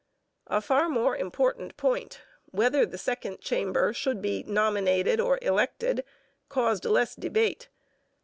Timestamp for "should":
3.93-4.19